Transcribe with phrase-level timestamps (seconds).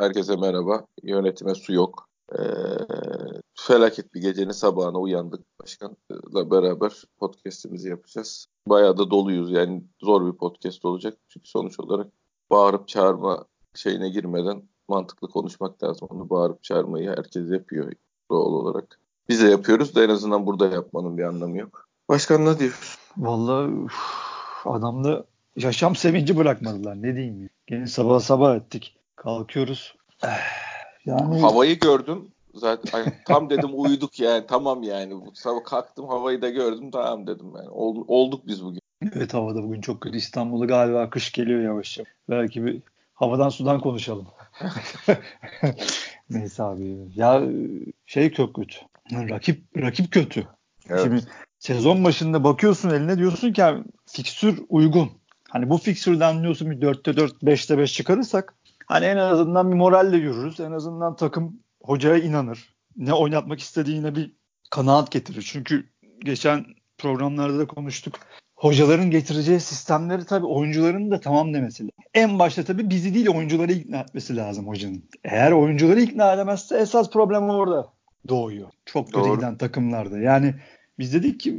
[0.00, 0.86] Herkese merhaba.
[1.02, 2.08] Yönetime su yok.
[2.32, 2.42] Ee,
[3.54, 8.46] felaket bir gecenin sabahına uyandık başkanla beraber podcast'imizi yapacağız.
[8.66, 11.18] Bayağı da doluyuz yani zor bir podcast olacak.
[11.28, 12.06] Çünkü sonuç olarak
[12.50, 13.44] bağırıp çağırma
[13.74, 16.08] şeyine girmeden mantıklı konuşmak lazım.
[16.10, 17.92] Onu bağırıp çağırmayı herkes yapıyor
[18.30, 19.00] doğal olarak.
[19.28, 21.88] Biz de yapıyoruz da en azından burada yapmanın bir anlamı yok.
[22.08, 23.00] Başkan ne diyorsun?
[23.16, 23.70] Vallahi
[24.64, 25.24] adamda
[25.56, 27.02] yaşam sevinci bırakmadılar.
[27.02, 27.48] Ne diyeyim ya.
[27.66, 28.99] Gene sabah sabah ettik.
[29.20, 29.94] Kalkıyoruz.
[31.06, 32.28] Yani havayı gördüm.
[32.54, 35.14] Zaten tam dedim uyuduk yani tamam yani.
[35.34, 37.68] Sabah kalktım havayı da gördüm tamam dedim yani.
[37.68, 38.80] Ol, olduk biz bugün.
[39.14, 40.16] Evet havada bugün çok kötü.
[40.16, 42.12] İstanbul'da galiba kış geliyor yavaş yavaş.
[42.28, 42.82] Belki bir
[43.14, 44.26] havadan sudan konuşalım.
[46.30, 46.96] Neyse abi.
[47.14, 47.42] Ya
[48.06, 48.76] şey çok kötü.
[49.12, 50.46] Rakip rakip kötü.
[50.88, 51.02] Evet.
[51.02, 51.22] Şimdi
[51.58, 55.10] sezon başında bakıyorsun eline diyorsun ki yani, fikstür uygun.
[55.48, 58.54] Hani bu fikstürden diyorsun bir 4'te 4, 5'te 5 çıkarırsak
[58.90, 60.60] hani en azından bir moralle yürürüz.
[60.60, 62.74] En azından takım hocaya inanır.
[62.96, 64.32] Ne oynatmak istediğine bir
[64.70, 65.42] kanaat getirir.
[65.52, 65.84] Çünkü
[66.24, 66.64] geçen
[66.98, 68.14] programlarda da konuştuk.
[68.54, 71.94] Hocaların getireceği sistemleri tabii oyuncuların da tamam demesi lazım.
[72.14, 75.04] En başta tabii bizi değil oyuncuları ikna etmesi lazım hocanın.
[75.24, 77.92] Eğer oyuncuları ikna edemezse esas problem orada
[78.28, 78.68] doğuyor.
[78.86, 80.18] Çok kötü giden takımlarda.
[80.18, 80.54] Yani
[80.98, 81.56] biz dedik ki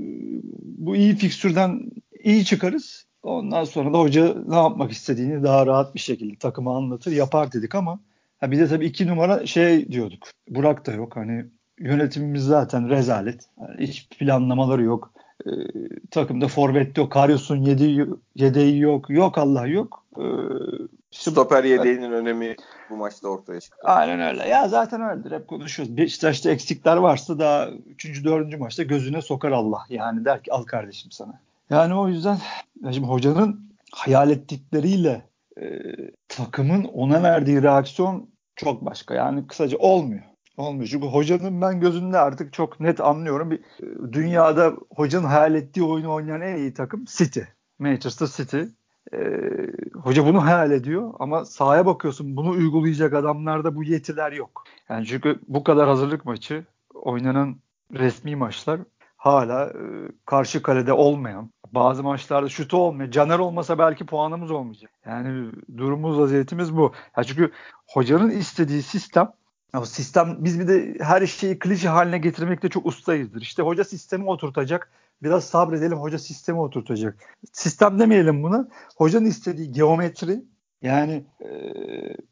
[0.62, 1.82] bu iyi fikstürden
[2.24, 3.06] iyi çıkarız.
[3.24, 7.76] Ondan sonra da hoca ne yapmak istediğini daha rahat bir şekilde takıma anlatır, yapar dedik
[7.76, 8.00] ama
[8.40, 10.28] ha bir de tabii iki numara şey diyorduk.
[10.50, 11.16] Burak da yok.
[11.16, 11.46] Hani
[11.80, 13.50] yönetimimiz zaten rezalet.
[13.62, 15.12] Yani hiç planlamaları yok.
[15.46, 15.52] Ee,
[16.12, 17.12] takımda forvet yok.
[17.12, 18.06] Karius'un yedeği,
[18.36, 19.10] yedeği yok.
[19.10, 20.04] Yok Allah yok.
[20.18, 20.24] Ee,
[21.12, 22.56] Stoper yedeğinin önemi
[22.90, 23.78] bu maçta ortaya çıktı.
[23.84, 24.48] Aynen öyle.
[24.48, 25.32] Ya zaten öyledir.
[25.32, 25.98] Hep konuşuyoruz.
[25.98, 28.26] Beşiktaş'ta eksikler varsa daha 3.
[28.26, 28.60] 4.
[28.60, 29.80] maçta gözüne sokar Allah.
[29.90, 31.40] Yani der ki al kardeşim sana.
[31.72, 32.38] Yani o yüzden
[32.92, 35.30] şimdi hocanın hayal ettikleriyle
[35.62, 35.66] e,
[36.28, 39.14] takımın ona verdiği reaksiyon çok başka.
[39.14, 40.22] Yani kısaca olmuyor.
[40.58, 40.88] Olmuyor.
[40.88, 43.52] Çünkü hocanın ben gözünde artık çok net anlıyorum.
[43.52, 47.40] Bir, e, dünyada hocanın hayal ettiği oyunu oynayan en iyi takım City.
[47.80, 48.62] Manchester City.
[49.14, 49.18] Ee,
[50.04, 54.64] hoca bunu hayal ediyor ama sahaya bakıyorsun bunu uygulayacak adamlarda bu yetiler yok.
[54.90, 57.56] Yani çünkü bu kadar hazırlık maçı oynanan
[57.94, 58.80] resmi maçlar
[59.22, 59.84] hala e,
[60.26, 63.12] karşı kalede olmayan bazı maçlarda şutu olmuyor.
[63.12, 64.92] Caner olmasa belki puanımız olmayacak.
[65.06, 66.94] Yani durumumuz vaziyetimiz bu.
[67.18, 67.52] Ya çünkü
[67.88, 69.32] hocanın istediği sistem
[69.78, 73.42] o sistem biz bir de her şeyi klişe haline getirmekte çok ustayızdır.
[73.42, 74.92] İşte hoca sistemi oturtacak.
[75.24, 77.18] Biraz sabredelim hoca sistemi oturtacak.
[77.54, 78.68] Sistem demeyelim buna.
[78.98, 80.44] Hocanın istediği geometri
[80.82, 81.50] yani e,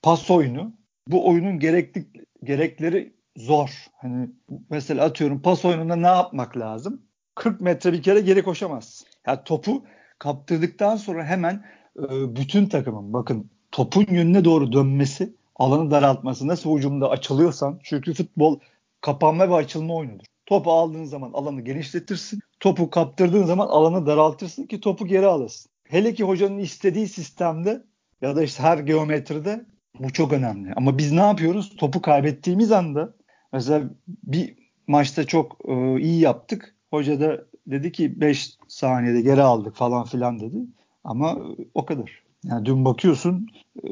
[0.02, 0.74] pas oyunu
[1.08, 2.08] bu oyunun gerekli
[2.44, 3.86] gerekleri zor.
[3.98, 4.30] Hani
[4.70, 7.02] mesela atıyorum pas oyununda ne yapmak lazım?
[7.36, 9.06] 40 metre bir kere geri koşamaz.
[9.28, 9.84] Yani topu
[10.20, 11.66] kaptırdıktan sonra hemen
[12.00, 18.60] e, bütün takımın bakın topun yönüne doğru dönmesi, alanı daraltması nasıl hücumda açılıyorsan çünkü futbol
[19.02, 20.26] kapanma ve açılma oyunudur.
[20.46, 22.40] Topu aldığın zaman alanı genişletirsin.
[22.60, 25.72] Topu kaptırdığın zaman alanı daraltırsın ki topu geri alırsın.
[25.84, 27.84] Hele ki hocanın istediği sistemde
[28.22, 29.66] ya da işte her geometride
[30.00, 30.74] bu çok önemli.
[30.76, 31.76] Ama biz ne yapıyoruz?
[31.76, 33.14] Topu kaybettiğimiz anda
[33.54, 34.56] mesela bir
[34.88, 36.76] maçta çok e, iyi yaptık.
[36.92, 40.58] Hoca da dedi ki 5 saniyede geri aldık falan filan dedi.
[41.04, 41.38] Ama
[41.74, 42.24] o kadar.
[42.44, 43.48] Yani dün bakıyorsun
[43.84, 43.90] e,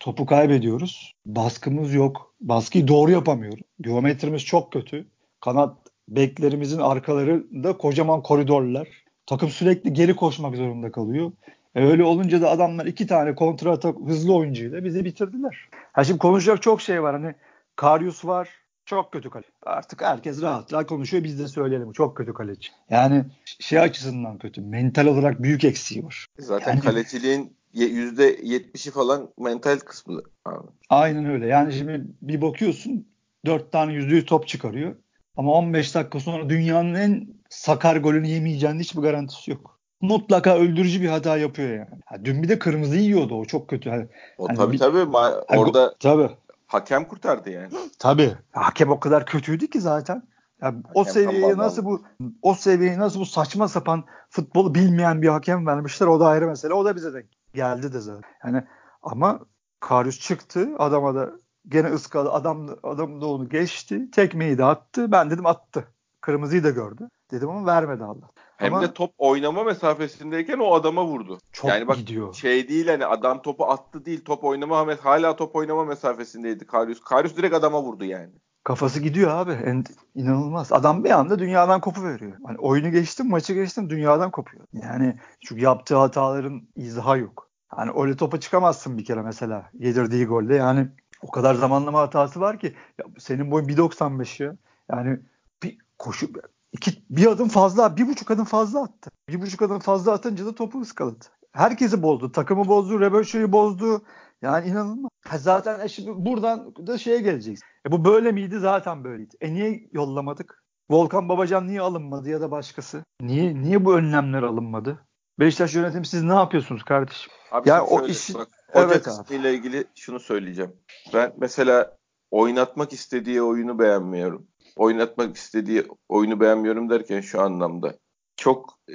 [0.00, 1.14] topu kaybediyoruz.
[1.26, 2.34] Baskımız yok.
[2.40, 3.60] Baskıyı doğru yapamıyoruz.
[3.80, 5.06] Geometrimiz çok kötü.
[5.40, 5.76] Kanat
[6.08, 8.88] beklerimizin arkalarında kocaman koridorlar.
[9.26, 11.32] Takım sürekli geri koşmak zorunda kalıyor.
[11.74, 15.68] E öyle olunca da adamlar iki tane kontra atak hızlı oyuncuyla bizi bitirdiler.
[15.92, 17.20] Ha şimdi konuşacak çok şey var.
[17.20, 17.34] Hani
[17.76, 18.48] Karius var,
[18.86, 19.48] çok kötü kaleci.
[19.62, 21.24] Artık herkes rahat rahat konuşuyor.
[21.24, 21.92] Biz de söyleyelim.
[21.92, 22.68] Çok kötü kaleci.
[22.90, 24.60] Yani şey açısından kötü.
[24.60, 26.26] Mental olarak büyük eksiği var.
[26.38, 30.22] Zaten yani, kaleciliğin %70'i falan mental kısmı.
[30.44, 30.68] Abi.
[30.90, 31.46] Aynen öyle.
[31.46, 33.06] Yani şimdi bir bakıyorsun
[33.46, 34.96] 4 tane yüzde top çıkarıyor.
[35.36, 39.78] Ama 15 dakika sonra dünyanın en sakar golünü yemeyeceğinin hiçbir garantisi yok.
[40.00, 42.00] Mutlaka öldürücü bir hata yapıyor yani.
[42.06, 43.90] Ha, dün bir de kırmızı yiyordu o çok kötü.
[43.90, 44.06] Hani,
[44.38, 46.30] o hani tabii bir, tabii ma- orada tabii.
[46.72, 47.68] Hakem kurtardı yani.
[47.98, 48.36] Tabii.
[48.52, 50.22] Hakem o kadar kötüydü ki zaten.
[50.62, 52.02] Ya o seviyeye nasıl bu
[52.42, 56.74] o seviyeye nasıl bu saçma sapan futbolu bilmeyen bir hakem vermişler o da ayrı mesele.
[56.74, 58.30] O da bize de geldi de zaten.
[58.44, 58.64] Yani
[59.02, 59.40] ama
[59.80, 61.30] Karius çıktı adama da
[61.68, 64.10] gene ıskalı adam adam da onu geçti.
[64.10, 65.12] Tekmeyi de attı.
[65.12, 65.84] Ben dedim attı.
[66.20, 67.08] Kırmızıyı da gördü.
[67.30, 68.30] Dedim ama vermedi Allah.
[68.62, 71.38] Hem ama, de top oynama mesafesindeyken o adama vurdu.
[71.52, 72.34] Çok yani bak gidiyor.
[72.34, 77.00] şey değil hani adam topu attı değil top oynama hala top oynama mesafesindeydi Karius.
[77.00, 78.32] Karius direkt adama vurdu yani.
[78.64, 79.52] Kafası gidiyor abi.
[79.52, 80.72] En, inanılmaz.
[80.72, 82.32] Adam bir anda dünyadan kopu veriyor.
[82.46, 84.64] Hani oyunu geçtim, maçı geçtim, dünyadan kopuyor.
[84.72, 87.50] Yani çünkü yaptığı hataların izahı yok.
[87.68, 90.54] Hani öyle topa çıkamazsın bir kere mesela yedirdiği golde.
[90.54, 90.88] Yani
[91.22, 94.56] o kadar zamanlama hatası var ki ya senin boyun 1.95 ya.
[94.90, 95.20] Yani
[95.62, 96.34] bir koşu
[96.72, 99.10] iki, bir adım fazla, bir buçuk adım fazla attı.
[99.28, 101.24] Bir buçuk adım fazla atınca da topu ıskaladı.
[101.52, 102.32] Herkesi bozdu.
[102.32, 104.02] Takımı bozdu, Reböşü'yü bozdu.
[104.42, 105.10] Yani inanılmaz.
[105.26, 107.60] Ha zaten e şimdi buradan da şeye geleceğiz.
[107.86, 108.58] E bu böyle miydi?
[108.58, 109.36] Zaten böyleydi.
[109.40, 110.64] E niye yollamadık?
[110.90, 113.04] Volkan Babacan niye alınmadı ya da başkası?
[113.20, 115.06] Niye niye bu önlemler alınmadı?
[115.38, 117.32] Beşiktaş yönetimi siz ne yapıyorsunuz kardeşim?
[117.50, 120.72] Abi yani o işi bak, evet ile ilgili şunu söyleyeceğim.
[121.14, 121.96] Ben mesela
[122.30, 124.46] oynatmak istediği oyunu beğenmiyorum.
[124.76, 127.94] Oynatmak istediği oyunu beğenmiyorum derken şu anlamda.
[128.36, 128.94] Çok e,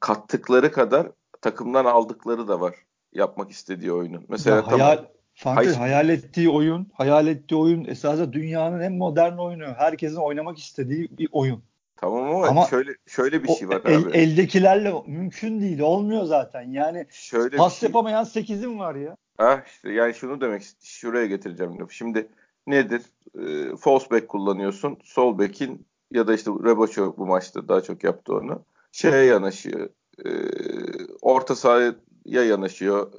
[0.00, 1.08] kattıkları kadar
[1.40, 2.74] takımdan aldıkları da var
[3.12, 4.24] yapmak istediği oyunun.
[4.28, 5.10] Mesela ya hayal, tamam.
[5.34, 9.64] Fantezi, hayal ettiği oyun, hayal ettiği oyun esasında dünyanın en modern oyunu.
[9.76, 11.62] Herkesin oynamak istediği bir oyun.
[11.96, 14.10] Tamam ama, ama şöyle şöyle bir şey var el, abi.
[14.10, 15.80] Eldekilerle mümkün değil.
[15.80, 16.62] Olmuyor zaten.
[16.62, 17.86] Yani şöyle pas şey...
[17.86, 19.16] yapamayan 8'im var ya.
[19.38, 21.90] Ha işte yani şunu demek şuraya getireceğim.
[21.90, 22.28] Şimdi
[22.66, 23.02] nedir?
[23.38, 24.98] E, false back kullanıyorsun.
[25.04, 28.64] Sol back'in ya da işte Reboço bu maçta daha çok yaptı onu.
[28.92, 29.88] Şeye yanaşıyor.
[30.24, 30.30] E,
[31.22, 31.94] orta sahaya
[32.26, 33.12] yanaşıyor.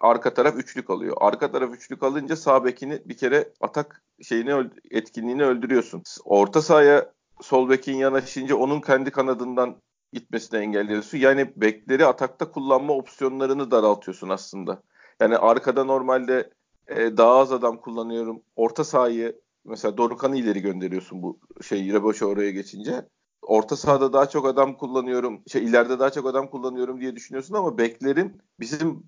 [0.00, 1.16] Arka taraf üçlük alıyor.
[1.20, 6.02] Arka taraf üçlük alınca sağ bekini bir kere atak şeyini etkinliğini öldürüyorsun.
[6.24, 9.76] Orta sahaya sol bekin yanaşınca onun kendi kanadından
[10.12, 11.18] gitmesini engelliyorsun.
[11.18, 14.82] Yani bekleri atakta kullanma opsiyonlarını daraltıyorsun aslında.
[15.20, 16.50] Yani arkada normalde
[16.88, 18.42] e, daha az adam kullanıyorum.
[18.56, 23.08] Orta sahayı mesela Dorukan'ı ileri gönderiyorsun bu şey Reboş'a oraya geçince.
[23.42, 27.78] Orta sahada daha çok adam kullanıyorum, şey ileride daha çok adam kullanıyorum diye düşünüyorsun ama
[27.78, 29.02] beklerin bizim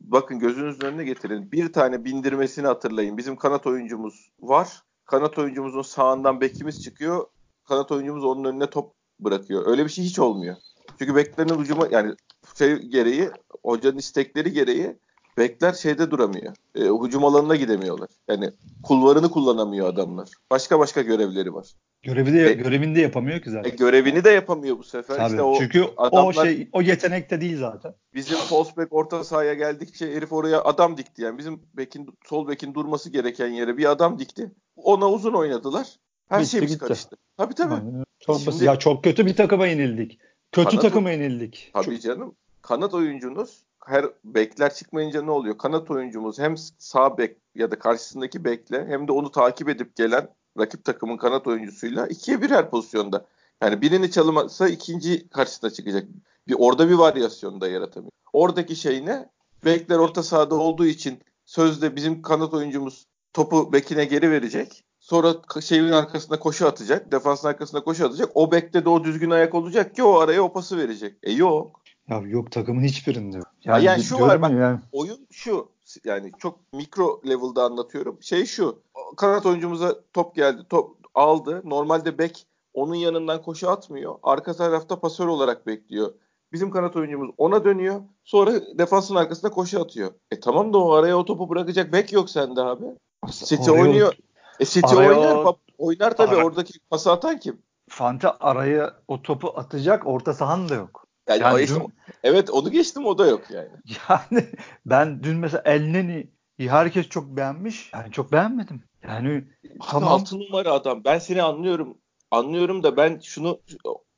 [0.00, 1.52] bakın gözünüzün önüne getirin.
[1.52, 3.18] Bir tane bindirmesini hatırlayın.
[3.18, 4.82] Bizim kanat oyuncumuz var.
[5.04, 7.26] Kanat oyuncumuzun sağından bekimiz çıkıyor
[7.64, 9.66] kanat oyuncumuz onun önüne top bırakıyor.
[9.66, 10.56] Öyle bir şey hiç olmuyor.
[10.98, 12.14] Çünkü beklerin ucuma yani
[12.58, 13.30] şey gereği
[13.64, 14.96] hocanın istekleri gereği
[15.38, 16.54] bekler şeyde duramıyor.
[16.74, 18.08] E, hücum alanına gidemiyorlar.
[18.28, 18.50] Yani
[18.82, 20.28] kulvarını kullanamıyor adamlar.
[20.50, 21.72] Başka başka görevleri var.
[22.02, 23.70] Görevi de, e, görevini de yapamıyor ki zaten.
[23.70, 25.16] E, görevini de yapamıyor bu sefer.
[25.16, 25.30] Tabii.
[25.30, 27.94] İşte o Çünkü adamlar, o şey o yetenekte değil zaten.
[28.14, 31.38] Bizim false back orta sahaya geldikçe herif oraya adam dikti yani.
[31.38, 34.52] Bizim bekin sol bekin durması gereken yere bir adam dikti.
[34.76, 35.86] Ona uzun oynadılar.
[36.28, 36.84] Her Bitti, şeyimiz gitti.
[36.84, 37.16] karıştı.
[37.36, 37.74] Tabii tabii.
[37.74, 38.04] Aynen.
[38.20, 40.18] Çok Şimdi, Ya çok kötü bir takıma yenildik.
[40.52, 41.70] Kötü kanat, takıma yenildik.
[41.74, 42.00] Tabii çok...
[42.00, 42.34] canım.
[42.62, 45.58] Kanat oyuncunuz her bekler çıkmayınca ne oluyor?
[45.58, 50.28] Kanat oyuncumuz hem sağ bek ya da karşısındaki bekle hem de onu takip edip gelen
[50.58, 53.26] rakip takımın kanat oyuncusuyla ikiye bir her pozisyonda.
[53.62, 56.08] Yani birini çalımasa ikinci karşısına çıkacak.
[56.48, 58.12] Bir orada bir varyasyon da yaratamıyor.
[58.32, 59.28] Oradaki şey ne?
[59.64, 64.84] Bekler orta sahada olduğu için sözde bizim kanat oyuncumuz topu bekine geri verecek.
[65.00, 67.12] Sonra şeyin arkasına koşu atacak.
[67.12, 68.30] Defansın arkasına koşu atacak.
[68.34, 71.16] O bekte de o düzgün ayak olacak ki o araya o pası verecek.
[71.22, 71.81] E yok.
[72.08, 73.38] Ya yok takımın hiçbirinde.
[73.64, 74.80] Yani, yani şu var bak yani.
[74.92, 75.68] oyun şu
[76.04, 78.18] yani çok mikro level'da anlatıyorum.
[78.22, 78.82] Şey şu
[79.16, 81.62] kanat oyuncumuza top geldi top aldı.
[81.64, 84.14] Normalde bek onun yanından koşu atmıyor.
[84.22, 86.14] Arka tarafta pasör olarak bekliyor.
[86.52, 88.00] Bizim kanat oyuncumuz ona dönüyor.
[88.24, 90.10] Sonra defansın arkasına koşu atıyor.
[90.30, 92.84] E tamam da o araya o topu bırakacak bek yok sende abi.
[93.30, 94.12] City oynuyor.
[94.60, 95.54] E City araya oynar.
[95.78, 97.62] oynar tabii ara, oradaki pası atan kim?
[97.88, 101.06] Fante araya o topu atacak orta sahan da yok.
[101.28, 101.92] Yani, yani dün,
[102.22, 103.68] evet onu geçtim o da yok yani.
[104.08, 104.46] Yani
[104.86, 107.90] ben dün mesela Elneni herkes çok beğenmiş.
[107.92, 108.82] Yani çok beğenmedim.
[109.02, 109.44] Yani
[109.90, 110.12] tamam.
[110.12, 111.04] Altı numara adam.
[111.04, 111.98] Ben seni anlıyorum.
[112.30, 113.60] Anlıyorum da ben şunu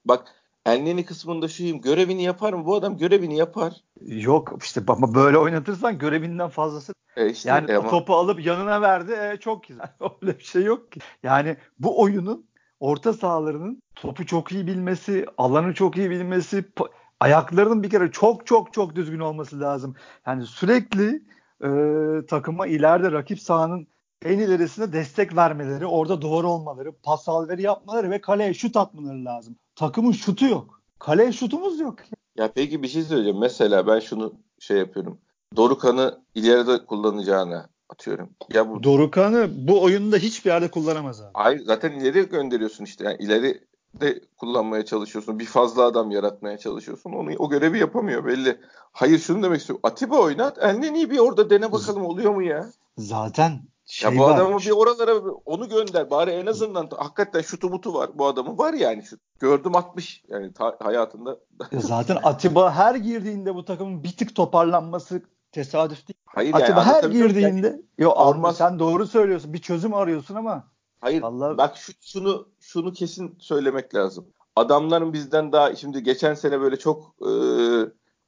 [0.05, 0.29] bak
[0.67, 1.81] Elneni kısmında şuyum.
[1.81, 2.67] Görevini yapar mı?
[2.67, 3.73] Bu adam görevini yapar.
[4.01, 6.95] Yok işte ama böyle oynatırsan görevinden fazlası.
[7.17, 7.91] E işte, yani e ama...
[7.91, 9.13] topu alıp yanına verdi.
[9.13, 9.89] E, çok güzel.
[10.23, 11.01] Öyle bir şey yok ki.
[11.23, 12.47] Yani bu oyunun
[12.81, 16.65] orta sahalarının topu çok iyi bilmesi, alanı çok iyi bilmesi,
[17.21, 19.95] ayaklarının bir kere çok çok çok düzgün olması lazım.
[20.27, 21.23] Yani sürekli
[21.65, 21.69] e,
[22.27, 23.87] takıma ileride rakip sahanın
[24.25, 29.57] en ilerisine destek vermeleri, orada duvar olmaları, pas alveri yapmaları ve kaleye şut atmaları lazım.
[29.77, 30.83] Takımın şutu yok.
[30.99, 31.97] Kaleye şutumuz yok.
[32.37, 33.39] Ya peki bir şey söyleyeceğim.
[33.41, 35.19] Mesela ben şunu şey yapıyorum.
[35.57, 38.31] Dorukan'ı ileride kullanacağına atıyorum.
[38.53, 41.31] Ya bu Dorukan'ı bu oyunda hiçbir yerde kullanamaz abi.
[41.35, 43.05] Hayır zaten ileri gönderiyorsun işte.
[43.05, 43.61] Yani ileri
[44.01, 45.39] de kullanmaya çalışıyorsun.
[45.39, 47.13] Bir fazla adam yaratmaya çalışıyorsun.
[47.13, 48.61] Onu o görevi yapamıyor belli.
[48.93, 49.81] Hayır şunu demek istiyorum.
[49.83, 50.59] Atiba oynat.
[50.59, 52.67] Elden iyi bir orada dene bakalım oluyor mu ya?
[52.99, 54.35] Zaten şey ya bu var.
[54.35, 56.11] adamı bir oralara onu gönder.
[56.11, 58.11] Bari en azından hakikaten şutu butu var.
[58.15, 59.03] Bu adamın var yani.
[59.03, 61.39] Şu, gördüm 60 yani ta, hayatında.
[61.73, 65.23] zaten Atiba her girdiğinde bu takımın bir tık toparlanması
[65.53, 66.19] tesadüf değil.
[66.27, 68.57] Hayır Atiba yani, her girdiğinde yani, yo olmaz.
[68.57, 69.53] sen doğru söylüyorsun.
[69.53, 70.65] Bir çözüm arıyorsun ama
[71.05, 71.59] Hayır Vallahi...
[71.59, 74.27] bak şu, şunu şunu kesin söylemek lazım.
[74.57, 77.31] Adamların bizden daha şimdi geçen sene böyle çok e,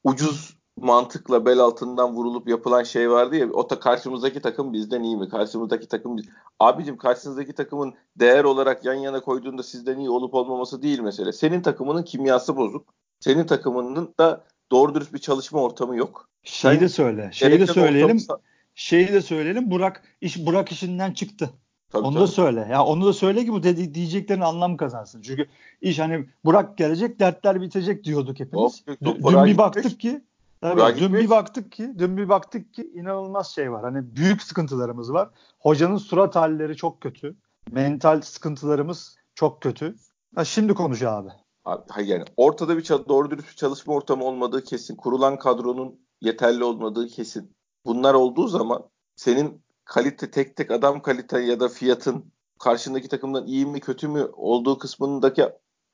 [0.05, 5.17] ucuz mantıkla bel altından vurulup yapılan şey vardı ya o da karşımızdaki takım bizden iyi
[5.17, 5.29] mi?
[5.29, 6.27] Karşımızdaki takım biz...
[6.61, 11.33] Abicim karşınızdaki takımın değer olarak yan yana koyduğunda sizden iyi olup olmaması değil mesele.
[11.33, 12.95] Senin takımının kimyası bozuk.
[13.21, 16.29] Senin takımının da doğru dürüst bir çalışma ortamı yok.
[16.43, 17.31] Şeyi de söyle.
[17.33, 18.17] Şeyi de söyleyelim.
[18.17, 18.41] Ortamı...
[18.75, 19.71] Şeyi de söyleyelim.
[19.71, 21.51] Burak iş Burak işinden çıktı.
[21.97, 22.23] Tabii, onu tabii.
[22.23, 22.69] da söyle.
[22.71, 25.23] Ya onu da söyle ki bu dedi, diyeceklerin anlam kazansın.
[25.23, 25.47] Çünkü
[25.81, 28.65] iş hani Burak gelecek, dertler bitecek diyorduk hepimiz.
[28.65, 30.23] Of, dün, dün bir baktık ki
[30.61, 33.83] Tabii, dün bir baktık ki, dün bir baktık ki inanılmaz şey var.
[33.83, 35.29] Hani büyük sıkıntılarımız var.
[35.59, 37.37] Hocanın surat halleri çok kötü.
[37.71, 39.97] Mental sıkıntılarımız çok kötü.
[40.35, 41.29] Ha, şimdi konuş abi.
[41.89, 44.97] Hayır yani ortada bir doğru dürüst bir çalışma ortamı olmadığı kesin.
[44.97, 47.57] Kurulan kadronun yeterli olmadığı kesin.
[47.85, 48.83] Bunlar olduğu zaman
[49.17, 52.25] senin kalite tek tek adam kalite ya da fiyatın
[52.59, 55.45] karşındaki takımdan iyi mi kötü mü olduğu kısmındaki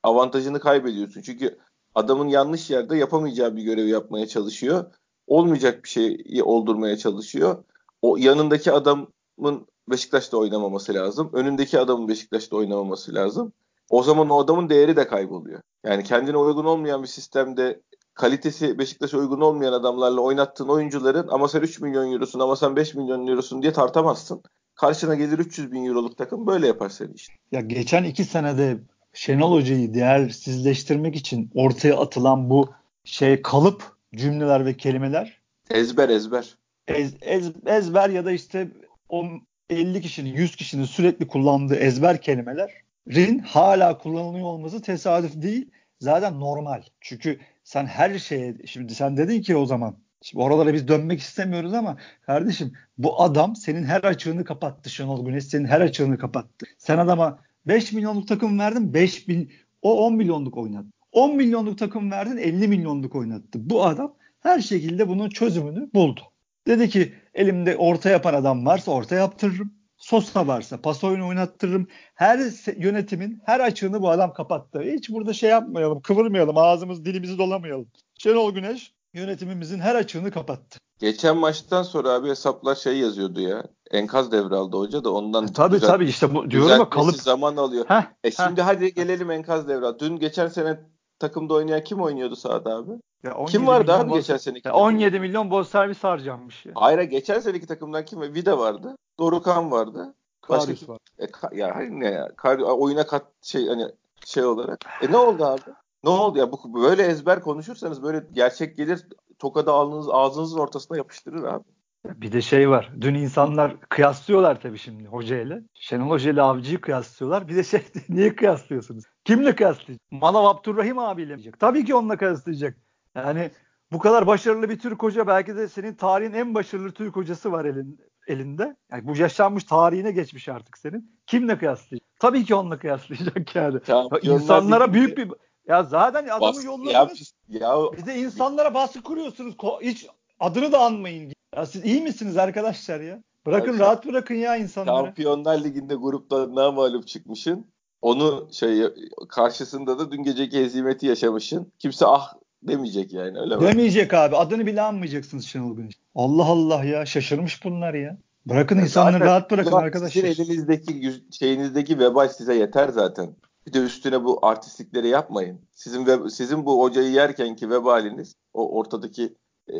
[0.03, 1.21] avantajını kaybediyorsun.
[1.21, 1.59] Çünkü
[1.95, 4.85] adamın yanlış yerde yapamayacağı bir görevi yapmaya çalışıyor.
[5.27, 7.63] Olmayacak bir şeyi oldurmaya çalışıyor.
[8.01, 11.29] O yanındaki adamın Beşiktaş'ta oynamaması lazım.
[11.33, 13.53] Önündeki adamın Beşiktaş'ta oynamaması lazım.
[13.89, 15.61] O zaman o adamın değeri de kayboluyor.
[15.85, 17.81] Yani kendine uygun olmayan bir sistemde
[18.13, 22.95] kalitesi Beşiktaş'a uygun olmayan adamlarla oynattığın oyuncuların ama sen 3 milyon eurosun ama sen 5
[22.95, 24.41] milyon eurosun diye tartamazsın.
[24.75, 27.33] Karşına gelir 300 bin euroluk takım böyle yapar seni işte.
[27.51, 28.77] Ya geçen iki senede
[29.13, 32.69] Şenol Hoca'yı değersizleştirmek için ortaya atılan bu
[33.03, 33.83] şey kalıp
[34.15, 36.57] cümleler ve kelimeler ezber ezber.
[36.87, 38.67] Ez, ez, ezber ya da işte
[39.09, 39.25] o
[39.69, 45.71] 50 kişinin 100 kişinin sürekli kullandığı ezber kelimelerin hala kullanılıyor olması tesadüf değil.
[46.03, 46.83] Zaten normal.
[47.01, 51.73] Çünkü sen her şeye şimdi sen dedin ki o zaman Şimdi oralara biz dönmek istemiyoruz
[51.73, 56.65] ama kardeşim bu adam senin her açığını kapattı Şenol Güneş senin her açığını kapattı.
[56.77, 60.87] Sen adama 5 milyonluk takım verdin 5 bin o 10 milyonluk oynattı.
[61.11, 63.69] 10 milyonluk takım verdin 50 milyonluk oynattı.
[63.69, 66.21] Bu adam her şekilde bunun çözümünü buldu.
[66.67, 69.82] Dedi ki elimde orta yapan adam varsa orta yaptırırım.
[70.03, 71.87] Sosa varsa pas oyunu oynattırırım.
[72.15, 72.39] Her
[72.77, 74.81] yönetimin her açığını bu adam kapattı.
[74.81, 77.87] Hiç burada şey yapmayalım, kıvırmayalım, ağzımız dilimizi dolamayalım.
[78.19, 80.79] Şenol Güneş yönetimimizin her açığını kapattı.
[80.99, 83.63] Geçen maçtan sonra abi hesaplar şey yazıyordu ya.
[83.91, 85.47] Enkaz devraldı hoca da ondan.
[85.47, 87.15] E, tabii düzelt, tabii işte bu diyorum ya kalıp.
[87.15, 87.85] zaman alıyor.
[87.87, 88.65] Heh, e şimdi heh.
[88.65, 89.99] hadi gelelim enkaz devral.
[89.99, 90.79] Dün geçen sene
[91.19, 92.91] takımda oynayan kim oynuyordu sahada abi?
[93.23, 94.67] Ya kim vardı abi geçen seneki?
[94.67, 96.71] Ya 17 milyon boz servis harcanmış ya.
[96.75, 98.21] Hayır geçen seneki takımdan kim?
[98.21, 98.95] Vida vardı.
[99.19, 100.15] Dorukan vardı.
[100.41, 100.97] Karius var.
[101.17, 102.31] E, ka, ya hayır ne ya?
[102.35, 103.87] Kar, oyuna kat şey hani
[104.25, 104.85] şey olarak.
[105.01, 105.61] E ne oldu abi?
[106.03, 106.51] Ne oldu ya?
[106.51, 109.07] Bu böyle ezber konuşursanız böyle gerçek gelir
[109.39, 111.63] tokada alnınız ağzınızın ortasına yapıştırır abi.
[112.05, 112.91] Bir de şey var.
[113.01, 115.63] Dün insanlar kıyaslıyorlar tabii şimdi Hoca ile.
[115.73, 117.47] Şenol Hoca ile Avcı'yı kıyaslıyorlar.
[117.47, 119.03] Bir de şey niye kıyaslıyorsunuz?
[119.25, 120.11] Kimle kıyaslayacak?
[120.11, 121.59] Manav Abdurrahim abiyle diyecek.
[121.59, 122.77] Tabii ki onunla kıyaslayacak.
[123.15, 123.51] Yani
[123.91, 127.65] bu kadar başarılı bir Türk hoca belki de senin tarihin en başarılı Türk hocası var
[127.65, 128.75] elin, elinde.
[128.91, 131.11] Yani bu yaşanmış tarihine geçmiş artık senin.
[131.27, 132.09] Kimle kıyaslayacak?
[132.19, 133.79] Tabii ki onunla kıyaslayacak yani.
[133.87, 135.31] Ya, İnsanlara büyük bir
[135.67, 137.33] ya zaten adamı Bas, yolladınız.
[137.47, 139.55] Ya, ya, bir de insanlara baskı kuruyorsunuz.
[139.81, 140.07] Hiç
[140.39, 141.33] adını da anmayın.
[141.55, 143.23] Ya siz iyi misiniz arkadaşlar ya?
[143.45, 145.05] Bırakın ya, rahat bırakın ya insanları.
[145.05, 147.67] Şampiyonlar Ligi'nde grupta ne mağlup çıkmışsın.
[148.01, 148.83] Onu şey
[149.29, 151.71] karşısında da dün geceki hezimeti yaşamışsın.
[151.79, 152.33] Kimse ah
[152.67, 153.61] demeyecek yani öyle mi?
[153.61, 154.35] Demeyecek abi.
[154.35, 155.95] Adını bile anmayacaksınız Şenol Güneş.
[156.15, 158.17] Allah Allah ya şaşırmış bunlar ya.
[158.45, 160.21] Bırakın ya insanları zaten, rahat bırakın arkadaşlar.
[160.21, 163.35] Sizin elinizdeki şeyinizdeki vebal size yeter zaten.
[163.67, 165.59] Bir de üstüne bu artistlikleri yapmayın.
[165.71, 169.35] Sizin ve, sizin bu hocayı yerkenki vebaliniz o ortadaki
[169.67, 169.77] e,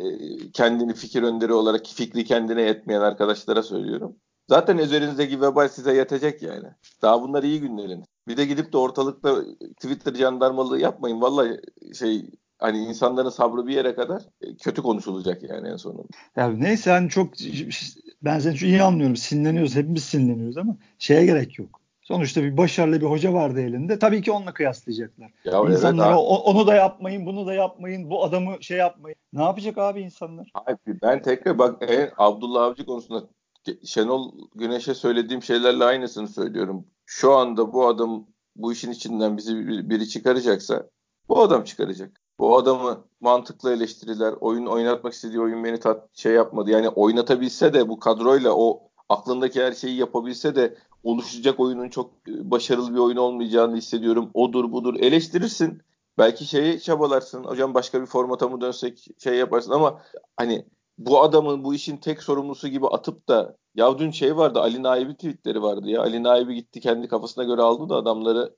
[0.52, 4.16] kendini fikir önderi olarak fikri kendine yetmeyen arkadaşlara söylüyorum.
[4.48, 6.68] Zaten üzerinizdeki vebal size yetecek yani.
[7.02, 8.06] Daha bunlar iyi günleriniz.
[8.28, 9.44] Bir de gidip de ortalıkta
[9.76, 11.20] Twitter jandarmalığı yapmayın.
[11.20, 11.60] Vallahi
[11.98, 12.30] şey
[12.64, 16.02] hani insanların sabrı bir yere kadar e, kötü konuşulacak yani en sonunda.
[16.36, 17.28] Ya neyse hani çok
[18.22, 19.16] ben seni çok iyi anlıyorum.
[19.16, 19.76] Sinirleniyoruz.
[19.76, 21.80] Hepimiz sinirleniyoruz ama şeye gerek yok.
[22.02, 23.98] Sonuçta bir başarılı bir hoca vardı elinde.
[23.98, 25.30] Tabii ki onunla kıyaslayacaklar.
[25.44, 29.16] Ya İnsanlara evet onu da yapmayın, bunu da yapmayın, bu adamı şey yapmayın.
[29.32, 30.50] Ne yapacak abi insanlar?
[30.54, 33.24] Abi ben tekrar bak en Abdullah Avcı konusunda
[33.84, 36.86] Şenol Güneş'e söylediğim şeylerle aynısını söylüyorum.
[37.06, 39.56] Şu anda bu adam bu işin içinden bizi
[39.90, 40.86] biri çıkaracaksa
[41.28, 42.23] bu adam çıkaracak.
[42.38, 46.70] Bu adamı mantıklı eleştiriler, oyun oynatmak istediği oyun beni tat, şey yapmadı.
[46.70, 52.50] Yani oynatabilse de bu kadroyla o aklındaki her şeyi yapabilse de oluşacak oyunun çok e,
[52.50, 54.30] başarılı bir oyun olmayacağını hissediyorum.
[54.34, 55.82] Odur budur eleştirirsin.
[56.18, 57.44] Belki şeyi çabalarsın.
[57.44, 60.02] Hocam başka bir formata mı dönsek şey yaparsın ama
[60.36, 60.66] hani
[60.98, 65.14] bu adamın bu işin tek sorumlusu gibi atıp da ya dün şey vardı Ali Naib'i
[65.14, 66.00] tweetleri vardı ya.
[66.02, 68.54] Ali Naib'i gitti kendi kafasına göre aldı da adamları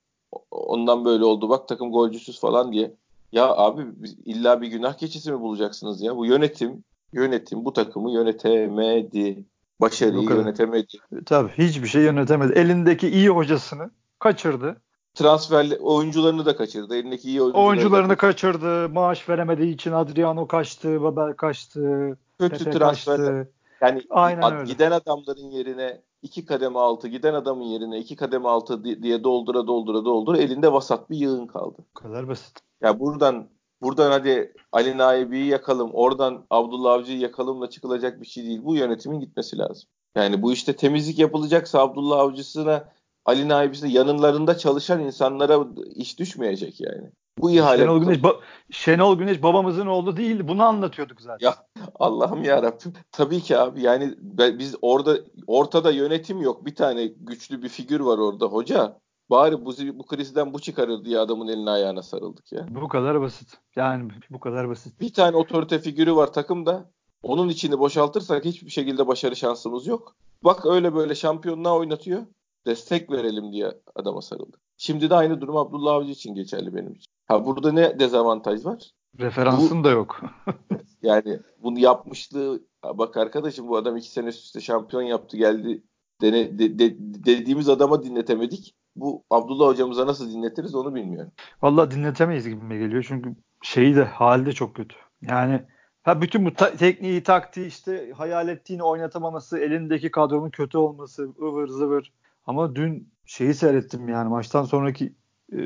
[0.50, 2.96] ondan böyle oldu bak takım golcüsüz falan diye.
[3.32, 3.86] Ya abi
[4.24, 6.16] illa bir günah keçisi mi bulacaksınız ya?
[6.16, 9.44] Bu yönetim yönetim bu takımı yönetemedi.
[9.80, 10.98] Başarıyı yönetemedi.
[11.26, 12.52] Tabii hiçbir şey yönetemedi.
[12.52, 14.76] Elindeki iyi hocasını kaçırdı.
[15.14, 16.96] Transferli oyuncularını da kaçırdı.
[16.96, 18.58] Elindeki iyi oyuncularını, oyuncularını kaçırdı.
[18.58, 18.88] kaçırdı.
[18.88, 22.16] Maaş veremediği için Adriano kaçtı, Babel kaçtı.
[22.38, 23.16] Kötü Pepe transfer.
[23.16, 23.52] Kaçtı.
[23.80, 24.72] Yani Aynen öyle.
[24.72, 30.04] giden adamların yerine iki kademe altı, giden adamın yerine iki kademe altı diye doldura doldura
[30.04, 31.76] doldura elinde vasat bir yığın kaldı.
[31.78, 32.65] Bu kadar basit.
[32.82, 33.48] Ya buradan
[33.82, 38.60] buradan hadi Ali Naibi'yi yakalım, oradan Abdullah Avcı'yı yakalımla çıkılacak bir şey değil.
[38.64, 39.88] Bu yönetimin gitmesi lazım.
[40.16, 42.88] Yani bu işte temizlik yapılacaksa Abdullah Avcı'sına
[43.24, 47.10] Ali Naibi'sine yanlarında çalışan insanlara iş düşmeyecek yani.
[47.38, 47.82] Bu ihale.
[47.82, 48.40] Şenol Güneş, ba-
[48.70, 50.48] Şenol Güneş babamızın oğlu değil.
[50.48, 51.46] Bunu anlatıyorduk zaten.
[51.46, 51.54] Ya
[51.94, 52.92] Allah'ım ya Rabbim.
[53.12, 53.82] Tabii ki abi.
[53.82, 54.14] Yani
[54.58, 56.66] biz orada ortada yönetim yok.
[56.66, 58.98] Bir tane güçlü bir figür var orada hoca.
[59.30, 62.66] Bari bu, bu krizden bu çıkarır diye adamın eline ayağına sarıldık ya.
[62.70, 63.58] Bu kadar basit.
[63.76, 65.00] Yani bu kadar basit.
[65.00, 66.90] Bir tane otorite figürü var takımda.
[67.22, 70.16] Onun içini boşaltırsak hiçbir şekilde başarı şansımız yok.
[70.44, 72.26] Bak öyle böyle şampiyonluğa oynatıyor.
[72.66, 74.56] Destek verelim diye adama sarıldı.
[74.76, 77.12] Şimdi de aynı durum Abdullah Avcı için geçerli benim için.
[77.26, 78.90] Ha burada ne dezavantaj var?
[79.18, 80.20] Referansın bu, da yok.
[81.02, 82.60] yani bunu yapmışlığı
[82.94, 85.82] bak arkadaşım bu adam iki sene üst üste şampiyon yaptı geldi
[86.20, 88.74] dene, de, de, dediğimiz adama dinletemedik.
[88.96, 91.32] Bu Abdullah hocamıza nasıl dinletiriz onu bilmiyorum.
[91.62, 94.96] Vallahi dinletemeyiz gibi geliyor çünkü şeyi de halde çok kötü.
[95.22, 95.62] Yani
[96.02, 101.68] ha bütün bu ta- tekniği, taktiği işte hayal ettiğini oynatamaması, elindeki kadronun kötü olması, ıvır
[101.68, 102.12] zıvır.
[102.46, 105.12] Ama dün şeyi seyrettim yani maçtan sonraki
[105.52, 105.60] e,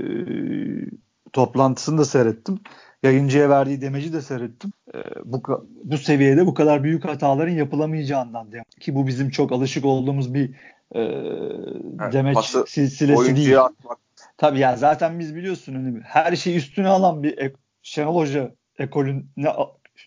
[1.32, 2.60] toplantısını da seyrettim.
[3.02, 4.72] Yayıncıya verdiği demeci de seyrettim.
[4.94, 5.42] E, bu,
[5.84, 8.62] bu seviyede bu kadar büyük hataların yapılamayacağından diye.
[8.80, 10.54] Ki bu bizim çok alışık olduğumuz bir
[10.94, 13.61] e, evet, demeç pası, silsilesi değil.
[13.61, 13.99] Atmak.
[14.37, 19.25] Tabii ya zaten biz biliyorsun hani her şeyi üstüne alan bir ek, Şenol Hoca ekolüne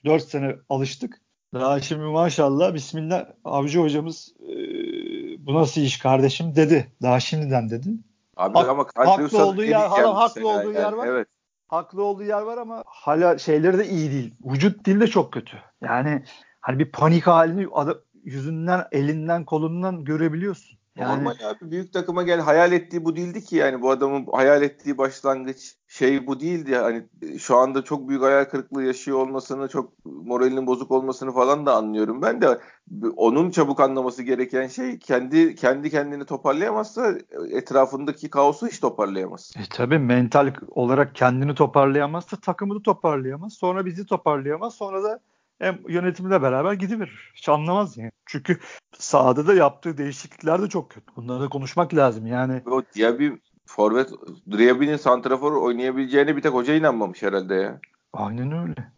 [0.05, 1.21] 4 sene alıştık.
[1.53, 4.53] Daha şimdi maşallah Bismillah Avcı hocamız e,
[5.45, 6.91] bu nasıl iş kardeşim dedi.
[7.01, 7.89] Daha şimdiden dedi.
[8.37, 11.07] Abi Hak, ama haklı olduğu yer, hala haklı olduğu yani, yer var.
[11.07, 11.27] Evet.
[11.67, 14.33] Haklı olduğu yer var ama hala şeyleri de iyi değil.
[14.45, 15.57] Vücut dili de çok kötü.
[15.81, 16.23] Yani
[16.61, 17.67] hani bir panik halini
[18.23, 20.77] yüzünden, elinden, kolundan görebiliyorsun.
[20.97, 24.61] Yani, Normal abi büyük takıma gel hayal ettiği bu değildi ki yani bu adamın hayal
[24.61, 27.03] ettiği başlangıç şey bu değildi hani
[27.39, 32.21] şu anda çok büyük hayal kırıklığı yaşıyor olmasını çok moralinin bozuk olmasını falan da anlıyorum
[32.21, 32.59] ben de
[33.15, 37.13] onun çabuk anlaması gereken şey kendi kendi kendini toparlayamazsa
[37.51, 39.53] etrafındaki kaosu hiç toparlayamaz.
[39.57, 45.19] E tabii mental olarak kendini toparlayamazsa takımı da toparlayamaz sonra bizi toparlayamaz sonra da
[45.63, 47.31] hem yönetimle beraber gidiverir.
[47.35, 48.11] Hiç anlamaz yani.
[48.25, 48.59] Çünkü
[48.97, 51.15] sahada da yaptığı değişiklikler de çok kötü.
[51.15, 52.61] Bunları da konuşmak lazım yani.
[52.65, 53.29] O Diaby
[53.65, 54.09] forvet
[54.51, 57.79] Diaby'nin santrafor oynayabileceğine bir tek hoca inanmamış herhalde ya.
[58.13, 58.91] Aynen öyle.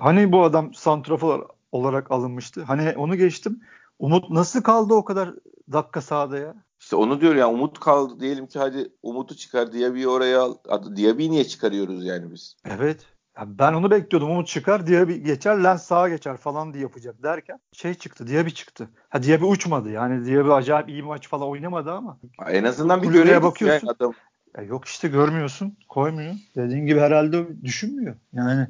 [0.00, 2.62] Hani bu adam santrafor olarak alınmıştı.
[2.62, 3.60] Hani onu geçtim.
[3.98, 5.34] Umut nasıl kaldı o kadar
[5.72, 6.54] dakika sahada ya?
[6.80, 10.54] İşte onu diyor ya Umut kaldı diyelim ki hadi Umut'u çıkar Diaby'i oraya al.
[10.96, 12.56] Diaby'i niye çıkarıyoruz yani biz?
[12.64, 13.06] Evet.
[13.44, 14.30] Ben onu bekliyordum.
[14.30, 18.46] Umut çıkar, diye bir geçer, Lens sağa geçer falan diye yapacak derken şey çıktı, diye
[18.46, 18.88] bir çıktı.
[19.08, 19.90] Ha diye bir uçmadı.
[19.90, 22.18] Yani diye bir acayip iyi maç falan oynamadı ama.
[22.48, 23.88] En azından bir göreye bakıyorsun.
[23.88, 24.12] adam.
[24.56, 26.34] Ya yok işte görmüyorsun, koymuyor.
[26.56, 28.16] Dediğin gibi herhalde düşünmüyor.
[28.32, 28.66] Yani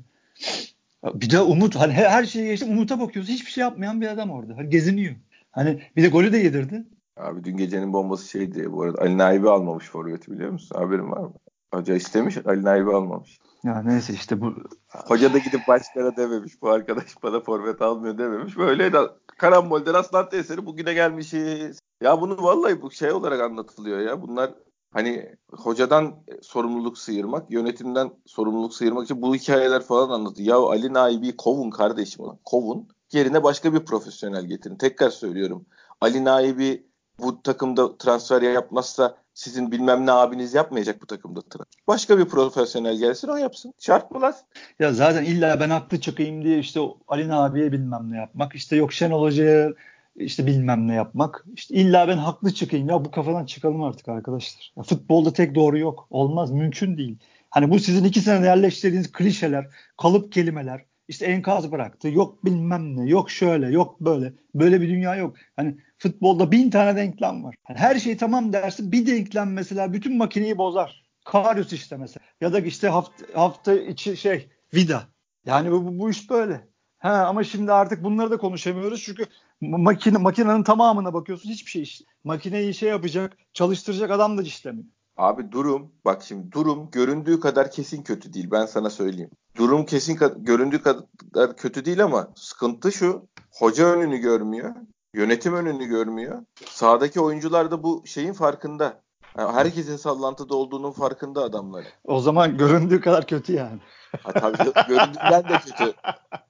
[1.15, 3.33] bir de Umut hani her şeyi geçtim Umut'a bakıyorsun.
[3.33, 4.57] Hiçbir şey yapmayan bir adam orada.
[4.57, 5.15] Hani geziniyor.
[5.51, 6.85] Hani bir de golü de yedirdi.
[7.17, 9.03] Abi dün gecenin bombası şeydi bu arada.
[9.03, 10.77] Ali Naib'i almamış forveti biliyor musun?
[10.79, 11.33] Haberin var mı?
[11.75, 13.39] Hoca istemiş Ali Naib'i almamış.
[13.65, 14.55] Ya neyse işte bu.
[14.89, 16.63] Hoca da gidip başkana dememiş.
[16.63, 18.59] Bu arkadaş bana forvet almıyor dememiş.
[18.59, 18.99] Böyle de
[19.39, 21.79] karambolden aslan eseri bugüne gelmişiz.
[22.03, 24.23] Ya bunu vallahi bu şey olarak anlatılıyor ya.
[24.23, 24.55] Bunlar
[24.93, 30.49] hani hocadan sorumluluk sıyırmak, yönetimden sorumluluk sıyırmak için bu hikayeler falan anlatıyor.
[30.49, 32.25] Ya Ali Naibi kovun kardeşim.
[32.45, 32.89] Kovun.
[33.13, 34.77] Yerine başka bir profesyonel getirin.
[34.77, 35.67] Tekrar söylüyorum.
[36.01, 36.86] Ali Naibi
[37.19, 41.83] bu takımda transfer yapmazsa sizin bilmem ne abiniz yapmayacak bu takımda transfer.
[41.89, 43.75] Başka bir profesyonel gelsin o yapsın.
[43.79, 44.35] Şart mı lan?
[44.79, 48.55] Ya zaten illa ben haklı çıkayım diye işte Ali abiye bilmem ne yapmak.
[48.55, 49.73] işte yok Şenol Hoca'ya
[50.17, 51.45] işte bilmem ne yapmak.
[51.55, 52.89] İşte illa ben haklı çıkayım.
[52.89, 54.73] Ya bu kafadan çıkalım artık arkadaşlar.
[54.77, 56.07] Ya futbolda tek doğru yok.
[56.11, 56.51] Olmaz.
[56.51, 57.19] Mümkün değil.
[57.51, 62.09] Hani bu sizin iki sene yerleştirdiğiniz klişeler, kalıp kelimeler işte enkaz bıraktı.
[62.09, 63.11] Yok bilmem ne.
[63.11, 63.73] Yok şöyle.
[63.73, 64.33] Yok böyle.
[64.55, 65.37] Böyle bir dünya yok.
[65.57, 67.55] Hani futbolda bin tane denklem var.
[67.69, 68.93] Yani her şey tamam dersin.
[68.93, 71.07] Bir denklem mesela bütün makineyi bozar.
[71.25, 72.27] Karius işte mesela.
[72.41, 75.03] Ya da işte hafta, hafta içi şey vida.
[75.47, 76.69] Yani bu, bu, bu iş böyle.
[76.99, 79.27] Ha, ama şimdi artık bunları da konuşamıyoruz çünkü
[79.61, 82.05] makine makinenin tamamına bakıyorsun hiçbir şey işte.
[82.25, 84.87] Makineyi şey yapacak, çalıştıracak adam da işlemiyor.
[85.17, 89.31] Abi durum bak şimdi durum göründüğü kadar kesin kötü değil ben sana söyleyeyim.
[89.57, 93.29] Durum kesin göründüğü kadar kötü değil ama sıkıntı şu.
[93.59, 94.75] Hoca önünü görmüyor.
[95.15, 96.43] Yönetim önünü görmüyor.
[96.67, 99.03] Sağdaki oyuncular da bu şeyin farkında.
[99.39, 101.85] Yani herkesin sallantıda olduğunun farkında adamlar.
[102.05, 103.81] O zaman göründüğü kadar kötü yani.
[104.23, 105.95] Ha, tabii göründüğünden de kötü.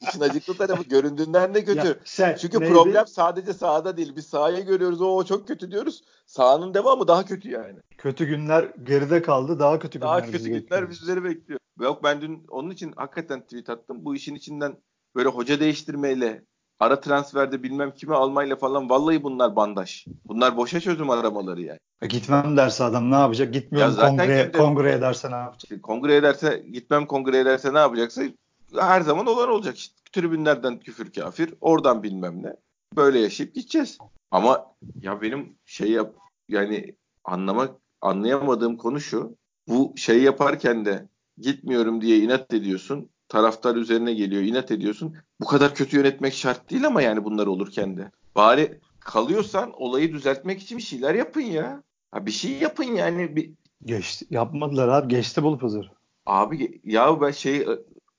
[0.01, 1.89] İşin acıklı tarafı göründüğünden de kötü.
[1.89, 2.73] Ya, sen, Çünkü neydi?
[2.73, 4.17] problem sadece sahada değil.
[4.17, 6.03] Biz sahayı görüyoruz o, çok kötü diyoruz.
[6.27, 7.79] Sahanın devamı daha kötü yani.
[7.99, 9.59] Kötü günler geride kaldı.
[9.59, 11.61] Daha kötü günler Daha kötü günler bizleri bekliyor.
[11.81, 14.05] Yok ben dün onun için hakikaten tweet attım.
[14.05, 14.77] Bu işin içinden
[15.15, 16.45] böyle hoca değiştirmeyle
[16.81, 20.07] ara transferde bilmem kimi almayla falan vallahi bunlar bandaj.
[20.25, 21.79] Bunlar boşa çözüm aramaları yani.
[22.03, 23.53] E gitmem derse adam ne yapacak?
[23.53, 25.83] Gitmiyorum kongreye, kongreye derse ne yapacak?
[25.83, 28.23] Kongreye ederse gitmem kongreye ederse ne yapacaksa
[28.79, 29.77] her zaman olan olacak.
[29.77, 32.53] İşte, tribünlerden küfür kafir oradan bilmem ne.
[32.97, 33.99] Böyle yaşayıp gideceğiz.
[34.31, 34.67] Ama
[35.01, 36.15] ya benim şey yap
[36.49, 39.37] yani anlamak anlayamadığım konu şu.
[39.69, 41.09] Bu şey yaparken de
[41.39, 45.17] gitmiyorum diye inat ediyorsun taraftar üzerine geliyor, inat ediyorsun.
[45.41, 48.11] Bu kadar kötü yönetmek şart değil ama yani bunlar olurken de.
[48.37, 51.83] Bari kalıyorsan olayı düzeltmek için bir şeyler yapın ya.
[52.11, 53.37] Ha bir şey yapın yani.
[53.37, 53.51] Bir...
[53.85, 54.27] Geçti.
[54.31, 55.09] Yapmadılar abi.
[55.09, 55.91] Geçti bulup hazır.
[56.27, 57.67] Abi ya ben şey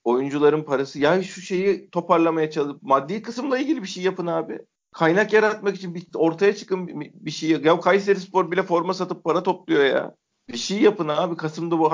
[0.04, 4.58] oyuncuların parası ya şu şeyi toparlamaya çalışıp maddi kısımla ilgili bir şey yapın abi.
[4.92, 7.50] Kaynak yaratmak için bir, ortaya çıkın bir, bir şey.
[7.50, 10.14] Ya Kayseri Spor bile forma satıp para topluyor ya.
[10.48, 11.36] Bir şey yapın abi.
[11.36, 11.92] Kasım'da bu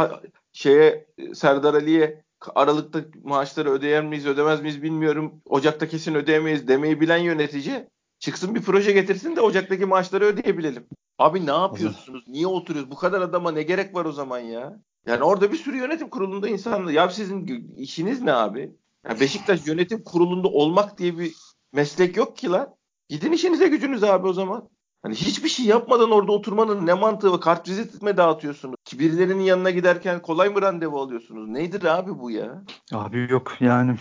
[0.52, 2.23] şeye Serdar Ali'ye
[2.54, 5.42] Aralıkta maaşları ödeyer miyiz ödemez miyiz bilmiyorum.
[5.44, 10.86] Ocakta kesin ödeyemeyiz demeyi bilen yönetici çıksın bir proje getirsin de Ocak'taki maaşları ödeyebilelim.
[11.18, 12.24] Abi ne yapıyorsunuz?
[12.28, 12.90] Niye oturuyoruz?
[12.90, 14.80] Bu kadar adama ne gerek var o zaman ya?
[15.06, 16.92] Yani orada bir sürü yönetim kurulunda insanlar.
[16.92, 18.72] Ya sizin işiniz ne abi?
[19.08, 21.32] Ya Beşiktaş yönetim kurulunda olmak diye bir
[21.72, 22.74] meslek yok ki lan.
[23.08, 24.68] Gidin işinize gücünüz abi o zaman.
[25.04, 27.40] Hani hiçbir şey yapmadan orada oturmanın ne mantığı var?
[27.40, 28.74] Kart vizit mi dağıtıyorsunuz?
[28.94, 31.48] Birilerinin yanına giderken kolay mı randevu alıyorsunuz?
[31.48, 32.62] Neydir abi bu ya?
[32.92, 33.96] Abi yok yani.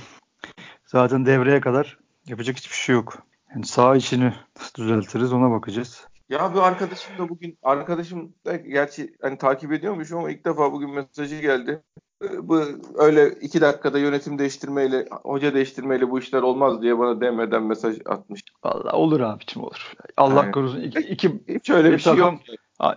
[0.86, 3.24] Zaten devreye kadar yapacak hiçbir şey yok.
[3.54, 4.34] Yani sağ içini
[4.78, 6.08] düzeltiriz ona bakacağız.
[6.30, 10.89] Ya bir arkadaşım da bugün arkadaşım da gerçi hani takip ediyormuş ama ilk defa bugün
[10.89, 11.84] mesajı geldi.
[12.23, 12.62] Ee, bu
[12.95, 18.41] öyle iki dakikada yönetim değiştirmeyle, hoca değiştirmeyle bu işler olmaz diye bana demeden mesaj atmış.
[18.63, 19.93] Vallahi olur abicim olur.
[20.17, 20.81] Allah yani, korusun.
[20.81, 22.39] İki, iki, hiç öyle bir, bir şey takım, yok.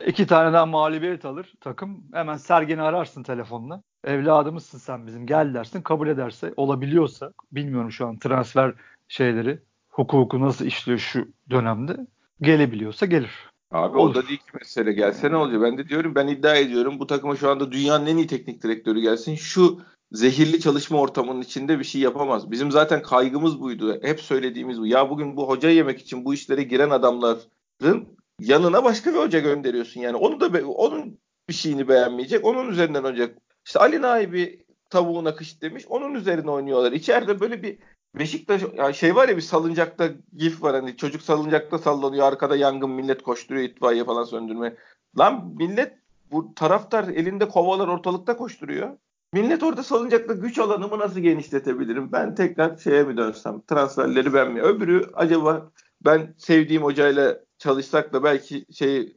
[0.06, 2.04] İki tane daha mağlubiyet alır takım.
[2.12, 3.82] Hemen Sergen'i ararsın telefonla.
[4.04, 5.82] Evladımızsın sen bizim gel dersin.
[5.82, 8.74] Kabul ederse olabiliyorsa bilmiyorum şu an transfer
[9.08, 9.58] şeyleri
[9.88, 11.96] hukuku nasıl işliyor şu dönemde.
[12.40, 13.50] Gelebiliyorsa gelir.
[13.70, 14.10] Abi Olur.
[14.10, 14.92] o da değil ki mesele.
[14.92, 15.62] Gelse ne olacak?
[15.62, 19.00] Ben de diyorum ben iddia ediyorum bu takıma şu anda dünyanın en iyi teknik direktörü
[19.00, 19.34] gelsin.
[19.34, 19.80] Şu
[20.12, 22.50] zehirli çalışma ortamının içinde bir şey yapamaz.
[22.50, 23.98] Bizim zaten kaygımız buydu.
[24.02, 24.86] Hep söylediğimiz bu.
[24.86, 28.08] Ya bugün bu hoca yemek için bu işlere giren adamların
[28.40, 30.00] yanına başka bir hoca gönderiyorsun.
[30.00, 32.44] Yani onu da onun bir şeyini beğenmeyecek.
[32.44, 33.38] Onun üzerinden oynayacak.
[33.66, 35.84] İşte Ali Naibi tavuğuna kış demiş.
[35.88, 36.92] Onun üzerine oynuyorlar.
[36.92, 37.78] İçeride böyle bir
[38.18, 42.90] Beşiktaş ya şey var ya bir salıncakta gif var hani çocuk salıncakta sallanıyor arkada yangın
[42.90, 44.76] millet koşturuyor itfaiye falan söndürme.
[45.18, 45.98] Lan millet
[46.30, 48.96] bu taraftar elinde kovalar ortalıkta koşturuyor.
[49.32, 52.12] Millet orada salıncakta güç alanımı nasıl genişletebilirim?
[52.12, 53.60] Ben tekrar şeye mi dönsem?
[53.60, 54.62] Transferleri ben mi?
[54.62, 55.70] Öbürü acaba
[56.04, 59.16] ben sevdiğim hocayla çalışsak da belki şey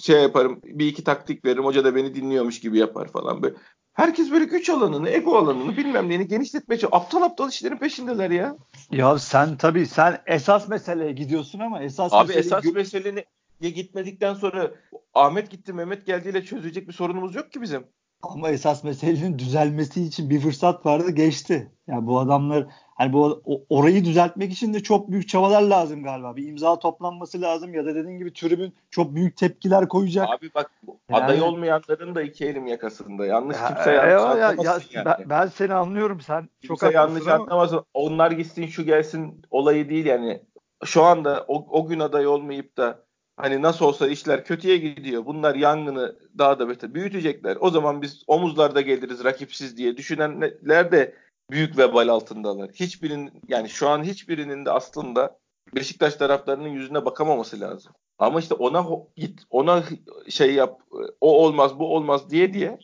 [0.00, 3.54] şey yaparım bir iki taktik veririm hoca da beni dinliyormuş gibi yapar falan böyle.
[3.96, 7.02] Herkes böyle güç alanını, ego alanını bilmem neyini genişletmeye çalışıyor.
[7.02, 8.56] Aptal aptal işlerin peşindeler ya.
[8.90, 13.24] Ya sen tabii sen esas meseleye gidiyorsun ama esas Abi esas gö- meseleni
[13.60, 14.70] gitmedikten sonra
[15.14, 17.86] Ahmet gitti Mehmet geldiğiyle çözülecek bir sorunumuz yok ki bizim.
[18.22, 21.72] Ama esas meselenin düzelmesi için bir fırsat vardı geçti.
[21.86, 26.36] Yani bu adamlar hani bu orayı düzeltmek için de çok büyük çabalar lazım galiba.
[26.36, 30.28] Bir imza toplanması lazım ya da dediğin gibi tribün çok büyük tepkiler koyacak.
[30.30, 30.70] Abi bak
[31.10, 33.26] yani, aday olmayanların da iki elim yakasında.
[33.26, 35.04] Yanlış ya, kimse yanlış ya, ya, ya, yani.
[35.04, 37.44] ben, ben seni anlıyorum sen kimse çok yanlış ama...
[37.44, 37.84] anlamasın.
[37.94, 40.42] Onlar gitsin şu gelsin olayı değil yani.
[40.84, 43.06] Şu anda o, o gün aday olmayıp da
[43.36, 45.26] Hani nasıl olsa işler kötüye gidiyor.
[45.26, 47.56] Bunlar yangını daha da beter büyütecekler.
[47.60, 51.14] O zaman biz omuzlarda geliriz rakipsiz diye düşünenler de
[51.50, 52.70] büyük vebal altındalar.
[52.70, 55.38] Hiçbirinin yani şu an hiçbirinin de aslında
[55.74, 57.92] Beşiktaş taraflarının yüzüne bakamaması lazım.
[58.18, 59.84] Ama işte ona git ona
[60.28, 60.80] şey yap
[61.20, 62.78] o olmaz bu olmaz diye diye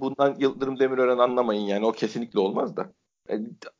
[0.00, 2.92] bundan Yıldırım Demirören anlamayın yani o kesinlikle olmaz da.
[3.30, 3.34] E,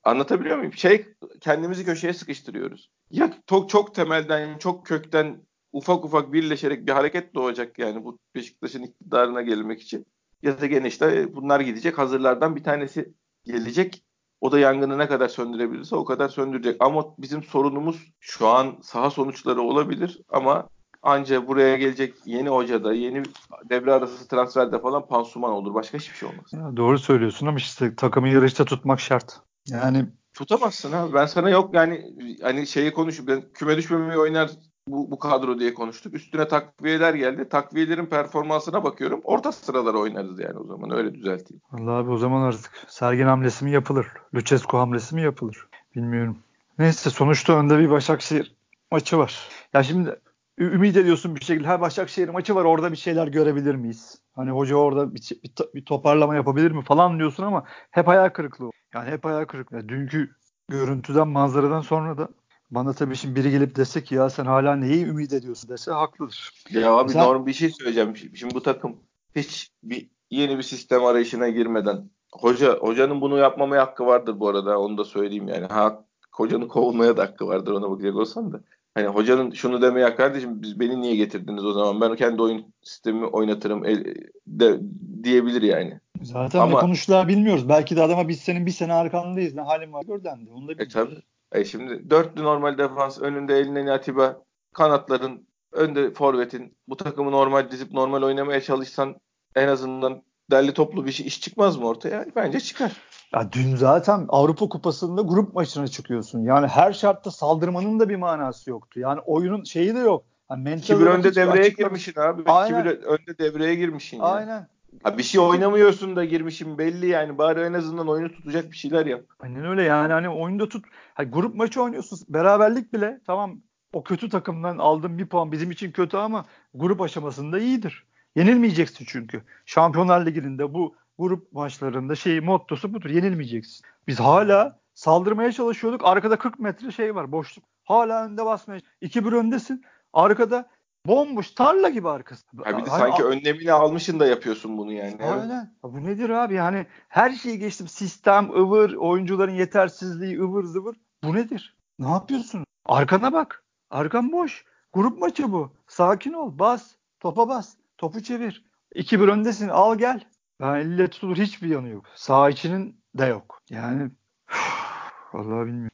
[0.04, 0.72] anlatabiliyor muyum?
[0.72, 1.06] Şey
[1.40, 2.90] kendimizi köşeye sıkıştırıyoruz.
[3.10, 8.82] Ya çok çok temelden çok kökten ufak ufak birleşerek bir hareket doğacak yani bu Beşiktaş'ın
[8.82, 10.06] iktidarına gelmek için.
[10.42, 11.98] Ya da gene işte bunlar gidecek.
[11.98, 13.12] Hazırlardan bir tanesi
[13.44, 14.04] gelecek.
[14.40, 16.76] O da yangını ne kadar söndürebilirse o kadar söndürecek.
[16.80, 20.68] Ama bizim sorunumuz şu an saha sonuçları olabilir ama
[21.02, 23.22] anca buraya gelecek yeni hocada, yeni
[23.70, 25.74] devre arası transferde falan pansuman olur.
[25.74, 26.52] Başka hiçbir şey olmaz.
[26.52, 29.40] Ya doğru söylüyorsun ama işte takımı yarışta tutmak şart.
[29.68, 31.14] Yani tutamazsın abi.
[31.14, 34.50] Ben sana yok yani hani şeyi konuş ben küme düşmemeyi oynar
[34.88, 36.14] bu, bu kadro diye konuştuk.
[36.14, 37.48] Üstüne takviyeler geldi.
[37.48, 39.20] Takviyelerin performansına bakıyorum.
[39.24, 40.90] Orta sıralara oynarız yani o zaman.
[40.90, 41.62] Öyle düzelteyim.
[41.72, 44.06] Allah abi o zaman artık Sergen hamlesi mi yapılır?
[44.34, 45.68] Lucescu hamlesi mi yapılır?
[45.96, 46.38] Bilmiyorum.
[46.78, 48.54] Neyse sonuçta önde bir Başakşehir
[48.90, 49.48] maçı var.
[49.74, 50.20] Ya şimdi
[50.58, 54.18] ümit ediyorsun bir şekilde her Başakşehir maçı var orada bir şeyler görebilir miyiz?
[54.36, 58.70] Hani hoca orada bir, bir, bir toparlama yapabilir mi falan diyorsun ama hep hayal kırıklığı.
[58.94, 59.88] Yani hep hayal kırıklığı.
[59.88, 60.30] Dünkü
[60.68, 62.28] görüntüden manzaradan sonra da
[62.74, 66.50] bana tabii şimdi biri gelip dese ki ya sen hala neyi ümit ediyorsun dese haklıdır.
[66.70, 68.16] Ya abi Mesela, norm bir şey söyleyeceğim.
[68.34, 68.96] Şimdi bu takım
[69.36, 74.78] hiç bir yeni bir sistem arayışına girmeden hoca hocanın bunu yapmamaya hakkı vardır bu arada
[74.78, 75.66] onu da söyleyeyim yani.
[75.66, 78.60] Ha hocanın kovulmaya da hakkı vardır ona bakacak olsan da.
[78.94, 82.64] Hani hocanın şunu demeye ya kardeşim biz beni niye getirdiniz o zaman ben kendi oyun
[82.82, 84.14] sistemi oynatırım el,
[84.46, 84.80] de,
[85.22, 86.00] diyebilir yani.
[86.22, 87.68] Zaten Ama, ne konuştular bilmiyoruz.
[87.68, 90.50] Belki de adama biz senin bir sene arkandayız ne halim var gör dendi.
[90.50, 90.96] Onu da bilmiyoruz.
[90.96, 91.22] E tabii.
[91.52, 94.42] E şimdi dörtlü normal defans önünde eline Atiba
[94.74, 99.16] kanatların önde forvetin bu takımı normal dizip normal oynamaya çalışsan
[99.54, 102.26] en azından derli toplu bir şey, iş çıkmaz mı ortaya?
[102.36, 102.92] Bence çıkar.
[103.34, 106.44] Ya dün zaten Avrupa Kupası'nda grup maçına çıkıyorsun.
[106.44, 109.00] Yani her şartta saldırmanın da bir manası yoktu.
[109.00, 110.24] Yani oyunun şeyi de yok.
[110.50, 112.42] Yani mental Kibir önde devreye girmişsin abi.
[112.46, 112.82] Aynen.
[112.82, 114.16] Kibir önde devreye girmişsin.
[114.16, 114.26] Yani.
[114.26, 114.68] Aynen.
[115.02, 117.38] Ha bir şey oynamıyorsun da girmişim belli yani.
[117.38, 119.22] Bari en azından oyunu tutacak bir şeyler yap.
[119.40, 120.84] Aynen öyle yani hani oyunda tut.
[121.14, 122.18] Hani grup maçı oynuyorsun.
[122.28, 123.60] Beraberlik bile tamam
[123.92, 128.06] o kötü takımdan aldığın bir puan bizim için kötü ama grup aşamasında iyidir.
[128.36, 129.42] Yenilmeyeceksin çünkü.
[129.66, 133.10] Şampiyonlar Ligi'nde bu grup maçlarında şey mottosu budur.
[133.10, 133.86] Yenilmeyeceksin.
[134.06, 136.00] Biz hala saldırmaya çalışıyorduk.
[136.04, 137.64] Arkada 40 metre şey var boşluk.
[137.84, 138.80] Hala önde basmaya.
[139.02, 139.84] 2-1 öndesin.
[140.12, 140.68] Arkada
[141.06, 142.46] bomboş tarla gibi arkası.
[142.66, 145.24] Ya bir de hani, sanki önlemini almışın da yapıyorsun bunu yani.
[145.24, 145.74] Aynen.
[145.82, 146.54] Bu nedir abi?
[146.54, 147.88] Yani her şeyi geçtim.
[147.88, 150.96] Sistem, ıvır, oyuncuların yetersizliği, ıvır zıvır.
[151.24, 151.76] Bu nedir?
[151.98, 152.64] Ne yapıyorsun?
[152.86, 153.64] Arkana bak.
[153.90, 154.64] Arkan boş.
[154.92, 155.72] Grup maçı bu.
[155.86, 156.58] Sakin ol.
[156.58, 156.94] Bas.
[157.20, 157.76] Topa bas.
[157.98, 158.64] Topu çevir.
[158.94, 159.68] 2-1 öndesin.
[159.68, 160.24] Al gel.
[160.60, 162.04] Yani elle tutulur hiçbir yanı yok.
[162.14, 163.62] Sağ içinin de yok.
[163.70, 164.10] Yani
[165.32, 165.90] vallahi bilmiyorum.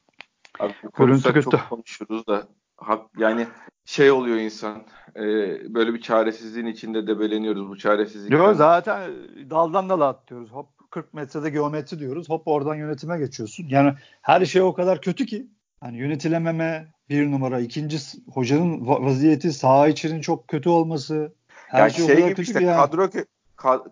[0.59, 1.49] Abi, Görüntü kötü.
[1.49, 2.47] Çok konuşuruz da
[3.17, 3.47] yani
[3.85, 4.83] şey oluyor insan
[5.15, 5.23] e,
[5.73, 8.31] böyle bir çaresizliğin içinde debeleniyoruz bu çaresizlik.
[8.31, 9.11] Yok zaten
[9.49, 10.51] daldan dala atlıyoruz.
[10.51, 12.29] Hop 40 metrede geometri diyoruz.
[12.29, 13.65] Hop oradan yönetime geçiyorsun.
[13.69, 15.47] Yani her şey o kadar kötü ki.
[15.81, 17.59] Hani yönetilememe bir numara.
[17.59, 17.97] İkinci
[18.33, 21.33] hocanın vaziyeti sağ içinin çok kötü olması.
[21.47, 22.77] Her yani şey, şey o kadar kötü işte yani.
[22.77, 23.09] kadro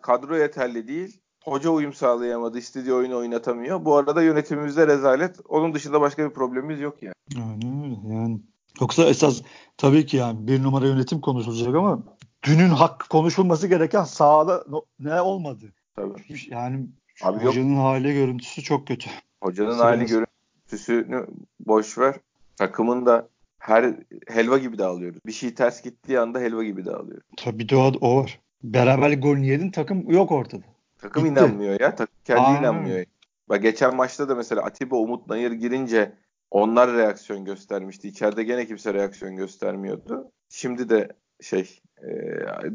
[0.02, 1.19] kadro yeterli değil.
[1.43, 2.58] Hoca uyum sağlayamadı.
[2.58, 3.86] istediği oyunu oynatamıyor.
[3.86, 5.36] Bu arada yönetimimizde rezalet.
[5.50, 7.13] Onun dışında başka bir problemimiz yok yani.
[7.36, 8.15] Aynen öyle.
[8.15, 8.39] Yani
[8.82, 9.42] Yoksa esas
[9.78, 12.04] tabii ki yani bir numara yönetim konuşulacak ama
[12.44, 14.63] dünün hakkı konuşulması gereken sahada
[15.00, 15.74] ne olmadı.
[15.96, 16.13] Tabii.
[16.50, 16.88] Yani
[17.24, 17.84] Abi hocanın yok.
[17.84, 19.10] hali görüntüsü çok kötü.
[19.44, 19.84] Hocanın Sırası.
[19.84, 21.28] hali görüntüsünü
[21.60, 22.16] boş ver.
[22.56, 23.28] Takımın da
[23.60, 23.96] her
[24.28, 25.20] helva gibi dağılıyoruz.
[25.26, 27.22] Bir şey ters gittiği anda helva gibi dağılıyor.
[27.38, 28.40] Tabii de o, o var.
[28.63, 30.63] Beraberlik golünü yedin takım yok ortada.
[30.98, 31.34] Takım Gitti.
[31.40, 31.96] inanmıyor ya.
[31.96, 32.60] Takım kendi Aynen.
[32.62, 33.06] inanmıyor.
[33.50, 36.13] Bak geçen maçta da mesela Atiba Umut Nayır girince
[36.52, 38.08] onlar reaksiyon göstermişti.
[38.08, 40.32] İçeride gene kimse reaksiyon göstermiyordu.
[40.50, 41.08] Şimdi de
[41.42, 42.08] şey e,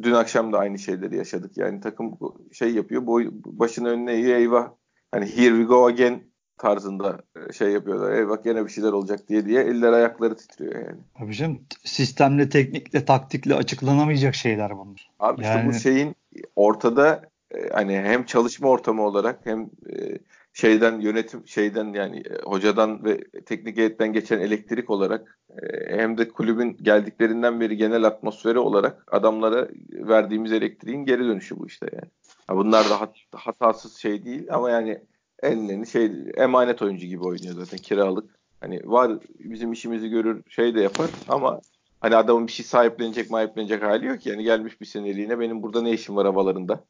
[0.02, 1.56] dün akşam da aynı şeyleri yaşadık.
[1.56, 2.18] Yani takım
[2.52, 3.06] şey yapıyor.
[3.06, 4.70] Boy, başını önüne eğiyor eyvah.
[5.10, 8.12] Hani here we go again tarzında e, şey yapıyorlar.
[8.12, 11.00] Eyvah gene bir şeyler olacak diye diye eller ayakları titriyor yani.
[11.14, 15.10] Abi canım sistemle, teknikle, taktikle açıklanamayacak şeyler bunlar.
[15.18, 15.54] Abi yani...
[15.54, 16.14] işte bu şeyin
[16.56, 20.18] ortada e, hani hem çalışma ortamı olarak hem e,
[20.52, 26.28] şeyden yönetim şeyden yani e, hocadan ve teknik heyetten geçen elektrik olarak e, hem de
[26.28, 32.10] kulübün geldiklerinden beri genel atmosferi olarak adamlara verdiğimiz elektriğin geri dönüşü bu işte yani.
[32.50, 35.00] Ya bunlar da hat, hatasız şey değil ama yani
[35.42, 38.30] ellerini şey emanet oyuncu gibi oynuyor zaten kiralık.
[38.60, 41.60] Hani var bizim işimizi görür şey de yapar ama
[42.00, 45.92] hani adamın bir şey sahiplenecek sahiplenecek hali yok yani gelmiş bir seneliğine benim burada ne
[45.92, 46.84] işim var havalarında.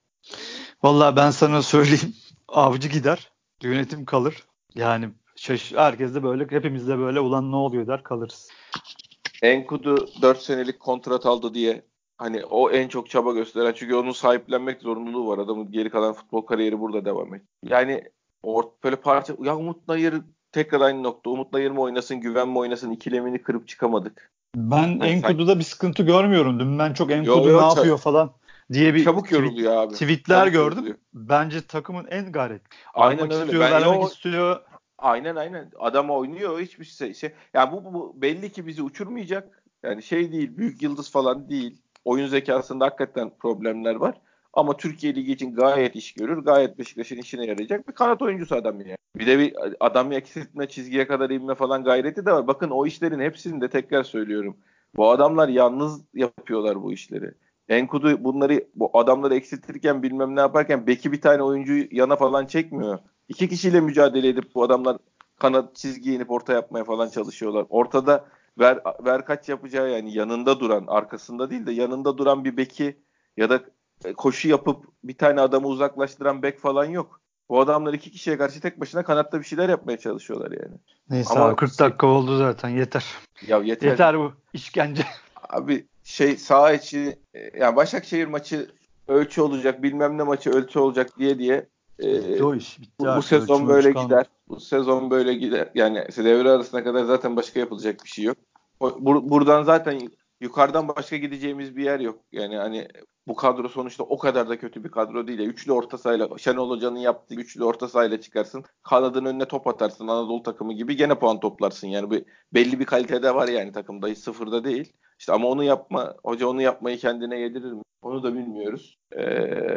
[0.82, 2.14] Vallahi ben sana söyleyeyim
[2.48, 3.31] avcı gider
[3.62, 4.44] Yönetim kalır.
[4.74, 8.48] Yani şaş herkes de böyle hepimiz de böyle ulan ne oluyor der kalırız.
[9.42, 11.82] Enkudu 4 senelik kontrat aldı diye
[12.18, 15.38] hani o en çok çaba gösteren çünkü onun sahiplenmek zorunluluğu var.
[15.38, 17.42] Adamın geri kalan futbol kariyeri burada devam et.
[17.64, 18.04] Yani
[18.42, 20.14] ort böyle parça ya Umut Nayır
[20.52, 21.30] tekrar aynı nokta.
[21.30, 24.32] Umut Nayır mı oynasın, güven mi oynasın ikilemini kırıp çıkamadık.
[24.56, 25.58] Ben yani Enkudu'da sen...
[25.58, 26.60] bir sıkıntı görmüyorum.
[26.60, 28.32] Dün ben çok Enkudu yo, yo, ne yapıyor falan
[28.72, 29.92] diye bir çabuk yoruluyor abi.
[29.92, 30.76] Tweetler çabuk gördüm.
[30.76, 30.96] Yoruluyor.
[31.14, 32.62] Bence takımın en gayret.
[32.94, 33.44] Aynen öyle.
[33.44, 34.06] Istiyor, ben o...
[34.06, 34.60] istiyor.
[34.98, 35.70] Aynen aynen.
[35.78, 37.14] Adam oynuyor hiçbir şey.
[37.14, 37.32] şey.
[37.54, 39.62] Ya bu, bu belli ki bizi uçurmayacak.
[39.82, 41.82] Yani şey değil, büyük yıldız falan değil.
[42.04, 44.14] Oyun zekasında hakikaten problemler var.
[44.52, 46.38] Ama Türkiye Ligi için gayet iş görür.
[46.38, 48.96] Gayet Beşiktaş'ın işine yarayacak bir kanat oyuncusu adam yani.
[49.16, 52.46] Bir de bir adam eksiltme, çizgiye kadar inme falan gayreti de var.
[52.46, 54.56] Bakın o işlerin hepsini de tekrar söylüyorum.
[54.96, 57.34] Bu adamlar yalnız yapıyorlar bu işleri.
[57.68, 62.98] Enkudu bunları bu adamları eksiltirken bilmem ne yaparken Beki bir tane oyuncuyu yana falan çekmiyor.
[63.28, 64.96] İki kişiyle mücadele edip bu adamlar
[65.38, 67.66] kanat çizgi inip orta yapmaya falan çalışıyorlar.
[67.68, 68.24] Ortada
[68.58, 72.96] ver, ver kaç yapacağı yani yanında duran arkasında değil de yanında duran bir beki
[73.36, 73.60] ya da
[74.04, 77.20] e, koşu yapıp bir tane adamı uzaklaştıran bek falan yok.
[77.48, 80.76] Bu adamlar iki kişiye karşı tek başına kanatta bir şeyler yapmaya çalışıyorlar yani.
[81.10, 83.04] Neyse Ama abi 40 dakika oldu zaten yeter.
[83.46, 83.90] Ya yeter.
[83.90, 85.02] Yeter bu işkence.
[85.48, 88.70] Abi şey sağ içi e, yani Başakşehir maçı
[89.08, 91.66] ölçü olacak bilmem ne maçı ölçü olacak diye diye
[92.42, 92.80] o iş.
[92.80, 94.26] Bitti bu, bu sezon böyle gider.
[94.48, 95.70] Bu sezon böyle gider.
[95.74, 98.36] Yani devre arasına kadar zaten başka yapılacak bir şey yok.
[98.80, 102.18] Bur- buradan zaten yukarıdan başka gideceğimiz bir yer yok.
[102.32, 102.88] Yani hani
[103.26, 105.38] bu kadro sonuçta o kadar da kötü bir kadro değil.
[105.38, 108.64] Üçlü orta sahayla Şenol Hoca'nın yaptığı üçlü orta sahayla çıkarsın.
[108.82, 111.88] Kanadın önüne top atarsın Anadolu takımı gibi gene puan toplarsın.
[111.88, 114.92] Yani bir, belli bir kalitede var yani takımda hiç sıfırda değil.
[115.22, 117.82] İşte ama onu yapma, hoca onu yapmayı kendine yedirir mi?
[118.02, 118.98] Onu da bilmiyoruz.
[119.12, 119.22] Ee,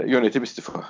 [0.07, 0.83] yönetim istifa.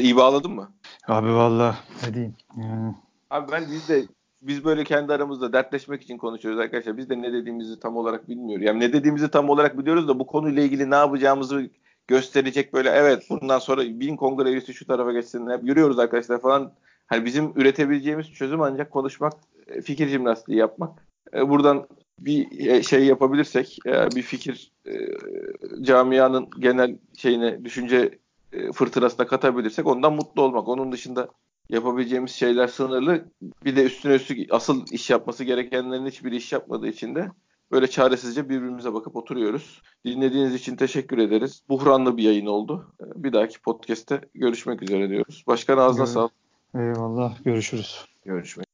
[0.00, 0.72] İyi bağladın mı?
[1.08, 2.34] Abi valla ne diyeyim.
[2.56, 2.94] Yani...
[3.30, 4.04] Abi ben biz de
[4.42, 6.96] biz böyle kendi aramızda dertleşmek için konuşuyoruz arkadaşlar.
[6.96, 8.66] Biz de ne dediğimizi tam olarak bilmiyoruz.
[8.66, 11.70] Yani ne dediğimizi tam olarak biliyoruz da bu konuyla ilgili ne yapacağımızı
[12.08, 16.72] gösterecek böyle evet bundan sonra bin kongre üyesi şu tarafa geçsin hep yürüyoruz arkadaşlar falan.
[17.06, 19.32] Hani bizim üretebileceğimiz çözüm ancak konuşmak,
[19.82, 21.05] fikir jimnastiği yapmak.
[21.34, 24.72] E, buradan bir e, şey yapabilirsek, bir fikir
[25.82, 28.18] camianın genel şeyine, düşünce
[28.72, 30.68] fırtınasına katabilirsek ondan mutlu olmak.
[30.68, 31.28] Onun dışında
[31.70, 33.24] yapabileceğimiz şeyler sınırlı.
[33.64, 37.30] Bir de üstüne üstlük asıl iş yapması gerekenlerin hiçbir iş yapmadığı için de
[37.70, 39.82] böyle çaresizce birbirimize bakıp oturuyoruz.
[40.04, 41.62] Dinlediğiniz için teşekkür ederiz.
[41.68, 42.92] Buhranlı bir yayın oldu.
[43.00, 45.44] Bir dahaki podcast'te görüşmek üzere diyoruz.
[45.46, 46.32] Başkan ağzına sağlık.
[46.74, 47.44] Eyvallah.
[47.44, 48.04] Görüşürüz.
[48.24, 48.65] Görüşmek